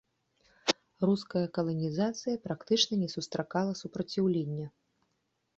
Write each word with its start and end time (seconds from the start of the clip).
Руская 1.09 1.43
каланізацыя 1.57 2.39
практычна 2.47 2.93
не 3.03 3.09
сустракала 3.15 3.71
супраціўлення. 3.83 4.67